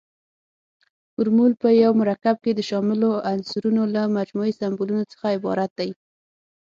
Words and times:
فورمول 1.13 1.53
په 1.61 1.69
یو 1.83 1.91
مرکب 2.01 2.35
کې 2.43 2.51
د 2.55 2.59
شاملو 2.69 3.09
عنصرونو 3.31 3.83
له 3.95 4.01
مجموعي 4.17 4.53
سمبولونو 4.59 5.03
څخه 5.11 5.25
عبارت 5.37 5.71
دی. 5.79 5.89